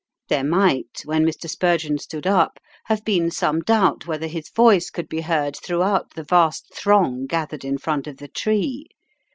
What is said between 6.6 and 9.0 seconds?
throng gathered in front of the tree.